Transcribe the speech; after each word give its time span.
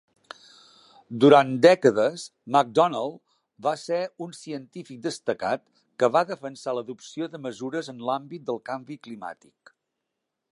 Durant 1.23 1.51
dècades, 1.65 2.23
MacDonald 2.55 3.19
va 3.67 3.73
ser 3.81 3.99
un 4.27 4.33
científic 4.39 5.01
destacat 5.05 5.65
que 6.03 6.09
va 6.17 6.25
defensar 6.31 6.75
l'adopció 6.77 7.29
de 7.35 7.43
mesures 7.49 7.91
en 7.95 8.01
l'àmbit 8.09 8.49
del 8.49 8.59
canvi 8.71 8.97
climàtic. 9.09 9.75